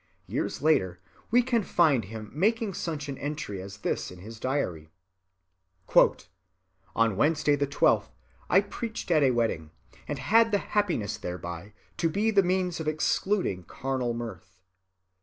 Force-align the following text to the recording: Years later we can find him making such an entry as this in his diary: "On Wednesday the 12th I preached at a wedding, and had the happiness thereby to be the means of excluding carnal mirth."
Years 0.25 0.63
later 0.63 0.99
we 1.29 1.43
can 1.43 1.61
find 1.61 2.05
him 2.05 2.31
making 2.33 2.73
such 2.73 3.07
an 3.07 3.19
entry 3.19 3.61
as 3.61 3.77
this 3.85 4.09
in 4.09 4.17
his 4.17 4.39
diary: 4.39 4.89
"On 6.95 7.15
Wednesday 7.15 7.55
the 7.55 7.67
12th 7.67 8.09
I 8.49 8.61
preached 8.61 9.11
at 9.11 9.21
a 9.21 9.29
wedding, 9.29 9.69
and 10.07 10.17
had 10.17 10.49
the 10.51 10.57
happiness 10.73 11.17
thereby 11.19 11.73
to 11.97 12.09
be 12.09 12.31
the 12.31 12.41
means 12.41 12.79
of 12.79 12.87
excluding 12.87 13.61
carnal 13.65 14.15
mirth." 14.15 14.59